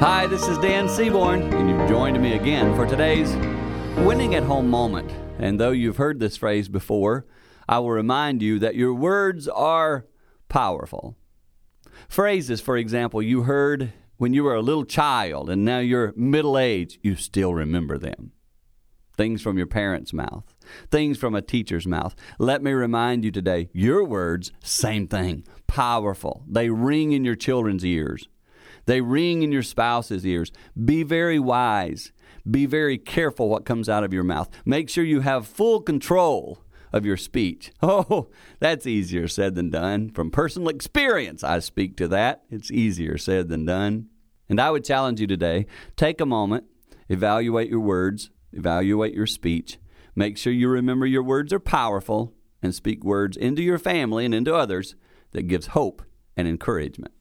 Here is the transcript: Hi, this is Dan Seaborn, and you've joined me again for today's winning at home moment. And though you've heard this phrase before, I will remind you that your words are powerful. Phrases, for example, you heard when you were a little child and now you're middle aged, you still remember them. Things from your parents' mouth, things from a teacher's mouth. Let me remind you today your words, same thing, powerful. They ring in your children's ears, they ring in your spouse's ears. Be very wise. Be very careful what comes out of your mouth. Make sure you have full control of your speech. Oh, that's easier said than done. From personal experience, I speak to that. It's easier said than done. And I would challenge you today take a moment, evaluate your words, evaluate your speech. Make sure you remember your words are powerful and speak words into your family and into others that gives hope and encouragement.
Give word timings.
Hi, 0.00 0.28
this 0.28 0.46
is 0.46 0.56
Dan 0.58 0.88
Seaborn, 0.88 1.52
and 1.52 1.68
you've 1.68 1.88
joined 1.88 2.22
me 2.22 2.34
again 2.34 2.72
for 2.76 2.86
today's 2.86 3.34
winning 4.06 4.36
at 4.36 4.44
home 4.44 4.70
moment. 4.70 5.10
And 5.40 5.58
though 5.58 5.72
you've 5.72 5.96
heard 5.96 6.20
this 6.20 6.36
phrase 6.36 6.68
before, 6.68 7.26
I 7.68 7.80
will 7.80 7.90
remind 7.90 8.40
you 8.40 8.60
that 8.60 8.76
your 8.76 8.94
words 8.94 9.48
are 9.48 10.06
powerful. 10.48 11.16
Phrases, 12.08 12.60
for 12.60 12.76
example, 12.76 13.20
you 13.20 13.42
heard 13.42 13.92
when 14.18 14.32
you 14.32 14.44
were 14.44 14.54
a 14.54 14.62
little 14.62 14.84
child 14.84 15.50
and 15.50 15.64
now 15.64 15.80
you're 15.80 16.12
middle 16.14 16.56
aged, 16.56 16.98
you 17.02 17.16
still 17.16 17.52
remember 17.52 17.98
them. 17.98 18.30
Things 19.16 19.42
from 19.42 19.58
your 19.58 19.66
parents' 19.66 20.12
mouth, 20.12 20.44
things 20.92 21.18
from 21.18 21.34
a 21.34 21.42
teacher's 21.42 21.88
mouth. 21.88 22.14
Let 22.38 22.62
me 22.62 22.70
remind 22.70 23.24
you 23.24 23.32
today 23.32 23.68
your 23.72 24.04
words, 24.04 24.52
same 24.62 25.08
thing, 25.08 25.44
powerful. 25.66 26.44
They 26.46 26.70
ring 26.70 27.10
in 27.10 27.24
your 27.24 27.34
children's 27.34 27.84
ears, 27.84 28.28
they 28.88 29.02
ring 29.02 29.42
in 29.42 29.52
your 29.52 29.62
spouse's 29.62 30.24
ears. 30.24 30.50
Be 30.82 31.02
very 31.02 31.38
wise. 31.38 32.10
Be 32.50 32.64
very 32.64 32.96
careful 32.96 33.50
what 33.50 33.66
comes 33.66 33.86
out 33.86 34.02
of 34.02 34.14
your 34.14 34.24
mouth. 34.24 34.48
Make 34.64 34.88
sure 34.88 35.04
you 35.04 35.20
have 35.20 35.46
full 35.46 35.82
control 35.82 36.64
of 36.90 37.04
your 37.04 37.18
speech. 37.18 37.70
Oh, 37.82 38.30
that's 38.60 38.86
easier 38.86 39.28
said 39.28 39.54
than 39.56 39.68
done. 39.68 40.08
From 40.08 40.30
personal 40.30 40.70
experience, 40.70 41.44
I 41.44 41.58
speak 41.58 41.98
to 41.98 42.08
that. 42.08 42.44
It's 42.48 42.70
easier 42.70 43.18
said 43.18 43.50
than 43.50 43.66
done. 43.66 44.08
And 44.48 44.58
I 44.58 44.70
would 44.70 44.84
challenge 44.84 45.20
you 45.20 45.26
today 45.26 45.66
take 45.96 46.18
a 46.18 46.26
moment, 46.26 46.64
evaluate 47.10 47.68
your 47.68 47.80
words, 47.80 48.30
evaluate 48.54 49.12
your 49.12 49.26
speech. 49.26 49.78
Make 50.16 50.38
sure 50.38 50.50
you 50.50 50.70
remember 50.70 51.04
your 51.04 51.22
words 51.22 51.52
are 51.52 51.60
powerful 51.60 52.32
and 52.62 52.74
speak 52.74 53.04
words 53.04 53.36
into 53.36 53.62
your 53.62 53.78
family 53.78 54.24
and 54.24 54.34
into 54.34 54.54
others 54.54 54.94
that 55.32 55.42
gives 55.42 55.68
hope 55.68 56.02
and 56.38 56.48
encouragement. 56.48 57.12